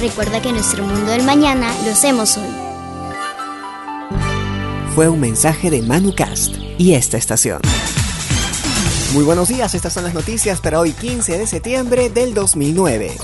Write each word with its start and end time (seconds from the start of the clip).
Recuerda 0.00 0.40
que 0.40 0.52
nuestro 0.52 0.84
mundo 0.84 1.10
del 1.10 1.24
mañana 1.24 1.72
lo 1.84 1.90
hacemos 1.90 2.36
hoy. 2.36 2.48
Fue 4.94 5.08
un 5.08 5.18
mensaje 5.18 5.70
de 5.70 5.82
ManuCast 5.82 6.54
y 6.78 6.94
esta 6.94 7.16
estación. 7.16 7.60
Muy 9.14 9.24
buenos 9.24 9.48
días, 9.48 9.74
estas 9.74 9.94
son 9.94 10.04
las 10.04 10.12
noticias 10.12 10.60
para 10.60 10.80
hoy 10.80 10.92
15 10.92 11.38
de 11.38 11.46
septiembre 11.46 12.10
del 12.10 12.34
2009. 12.34 13.16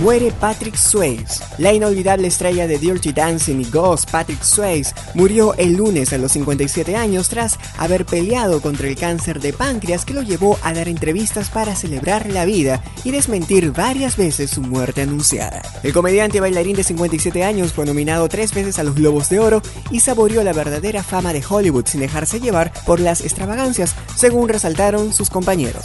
Muere 0.00 0.30
Patrick 0.30 0.76
Swayze. 0.76 1.42
La 1.58 1.72
inolvidable 1.72 2.28
estrella 2.28 2.68
de 2.68 2.78
Dirty 2.78 3.12
Dancing 3.12 3.58
y 3.58 3.64
Ghost, 3.68 4.08
Patrick 4.12 4.44
Swayze, 4.44 4.94
murió 5.14 5.54
el 5.54 5.72
lunes 5.72 6.12
a 6.12 6.18
los 6.18 6.30
57 6.32 6.94
años 6.94 7.28
tras 7.28 7.58
haber 7.78 8.06
peleado 8.06 8.60
contra 8.60 8.86
el 8.86 8.94
cáncer 8.94 9.40
de 9.40 9.52
páncreas 9.52 10.04
que 10.04 10.14
lo 10.14 10.22
llevó 10.22 10.56
a 10.62 10.72
dar 10.72 10.88
entrevistas 10.88 11.50
para 11.50 11.74
celebrar 11.74 12.30
la 12.30 12.44
vida 12.44 12.80
y 13.02 13.10
desmentir 13.10 13.72
varias 13.72 14.16
veces 14.16 14.50
su 14.50 14.60
muerte 14.60 15.02
anunciada. 15.02 15.62
El 15.82 15.92
comediante 15.92 16.38
bailarín 16.38 16.76
de 16.76 16.84
57 16.84 17.42
años 17.42 17.72
fue 17.72 17.86
nominado 17.86 18.28
tres 18.28 18.54
veces 18.54 18.78
a 18.78 18.84
los 18.84 18.94
Globos 18.94 19.28
de 19.30 19.40
Oro 19.40 19.62
y 19.90 19.98
saboreó 19.98 20.44
la 20.44 20.52
verdadera 20.52 21.02
fama 21.02 21.32
de 21.32 21.42
Hollywood 21.46 21.86
sin 21.86 22.00
dejarse 22.00 22.38
llevar 22.38 22.72
por 22.86 23.00
las 23.00 23.20
extravagancias, 23.22 23.96
según 24.16 24.48
resaltaron 24.48 25.07
sus 25.12 25.30
compañeros. 25.30 25.84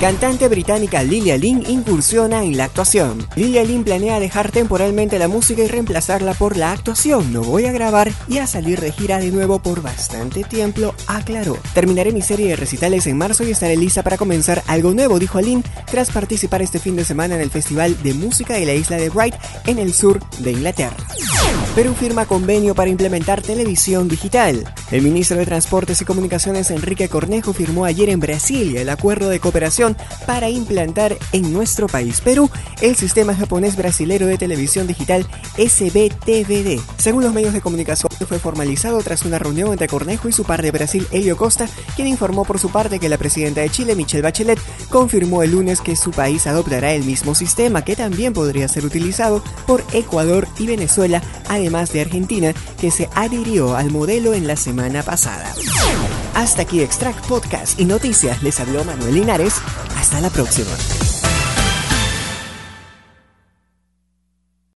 Cantante 0.00 0.48
británica 0.48 1.02
Lilia 1.02 1.36
Lynn 1.36 1.64
incursiona 1.68 2.44
en 2.44 2.56
la 2.56 2.64
actuación. 2.64 3.26
Lilia 3.36 3.64
Lynn 3.64 3.84
planea 3.84 4.20
dejar 4.20 4.50
temporalmente 4.50 5.18
la 5.18 5.28
música 5.28 5.62
y 5.62 5.68
reemplazarla 5.68 6.34
por 6.34 6.56
la 6.56 6.72
actuación. 6.72 7.32
No 7.32 7.42
voy 7.42 7.66
a 7.66 7.72
grabar 7.72 8.12
y 8.28 8.38
a 8.38 8.46
salir 8.46 8.80
de 8.80 8.92
gira 8.92 9.18
de 9.18 9.30
nuevo 9.30 9.60
por 9.60 9.82
bastante 9.82 10.44
tiempo, 10.44 10.94
aclaró. 11.06 11.56
Terminaré 11.74 12.12
mi 12.12 12.22
serie 12.22 12.48
de 12.48 12.56
recitales 12.56 13.06
en 13.06 13.16
marzo 13.16 13.44
y 13.44 13.50
estaré 13.50 13.76
lista 13.76 14.02
para 14.02 14.18
comenzar 14.18 14.62
algo 14.66 14.92
nuevo, 14.94 15.18
dijo 15.18 15.40
Lynn, 15.40 15.64
tras 15.90 16.10
participar 16.10 16.62
este 16.62 16.78
fin 16.78 16.96
de 16.96 17.04
semana 17.04 17.36
en 17.36 17.40
el 17.40 17.50
Festival 17.50 17.96
de 18.02 18.14
Música 18.14 18.54
de 18.54 18.66
la 18.66 18.74
isla 18.74 18.96
de 18.96 19.10
Bright 19.10 19.34
en 19.66 19.78
el 19.78 19.92
sur 19.94 20.20
de 20.38 20.52
Inglaterra. 20.52 20.96
Perú 21.74 21.94
firma 21.98 22.24
convenio 22.26 22.74
para 22.74 22.90
implementar 22.90 23.42
televisión 23.42 24.08
digital. 24.08 24.64
El 24.92 25.02
ministro 25.02 25.36
de 25.36 25.44
Transportes 25.44 26.00
y 26.00 26.04
Comunicaciones 26.04 26.70
Enrique 26.70 27.08
Cornejo 27.08 27.52
firmó 27.52 27.84
ayer 27.84 28.10
en 28.10 28.20
Brasil 28.20 28.53
el 28.54 28.88
acuerdo 28.88 29.28
de 29.28 29.40
cooperación 29.40 29.96
para 30.26 30.48
implantar 30.48 31.16
en 31.32 31.52
nuestro 31.52 31.88
país, 31.88 32.20
Perú, 32.20 32.48
el 32.80 32.94
sistema 32.94 33.34
japonés 33.34 33.76
brasilero 33.76 34.26
de 34.26 34.38
televisión 34.38 34.86
digital 34.86 35.26
SBTVD. 35.56 36.80
Según 36.96 37.24
los 37.24 37.34
medios 37.34 37.52
de 37.52 37.60
comunicación, 37.60 38.10
fue 38.26 38.38
formalizado 38.38 38.98
tras 39.02 39.24
una 39.24 39.38
reunión 39.38 39.72
entre 39.72 39.88
Cornejo 39.88 40.28
y 40.28 40.32
su 40.32 40.44
par 40.44 40.62
de 40.62 40.70
Brasil, 40.70 41.06
Helio 41.10 41.36
Costa, 41.36 41.68
quien 41.96 42.06
informó 42.06 42.44
por 42.44 42.60
su 42.60 42.70
parte 42.70 43.00
que 43.00 43.08
la 43.08 43.18
presidenta 43.18 43.60
de 43.60 43.70
Chile, 43.70 43.96
Michelle 43.96 44.22
Bachelet, 44.22 44.60
confirmó 44.88 45.42
el 45.42 45.50
lunes 45.50 45.80
que 45.80 45.96
su 45.96 46.12
país 46.12 46.46
adoptará 46.46 46.92
el 46.92 47.02
mismo 47.02 47.34
sistema 47.34 47.82
que 47.82 47.96
también 47.96 48.32
podría 48.32 48.68
ser 48.68 48.84
utilizado 48.84 49.42
por 49.66 49.82
Ecuador 49.92 50.46
y 50.58 50.66
Venezuela, 50.66 51.22
además 51.48 51.92
de 51.92 52.02
Argentina, 52.02 52.54
que 52.80 52.92
se 52.92 53.08
adhirió 53.14 53.76
al 53.76 53.90
modelo 53.90 54.32
en 54.32 54.46
la 54.46 54.56
semana 54.56 55.02
pasada. 55.02 55.52
Hasta 56.34 56.62
aquí 56.62 56.80
Extract 56.80 57.26
Podcast 57.26 57.78
y 57.78 57.84
Noticias. 57.84 58.43
Les 58.44 58.60
habló 58.60 58.84
Manuel 58.84 59.14
Linares. 59.14 59.54
Hasta 59.96 60.20
la 60.20 60.28
próxima. 60.28 60.76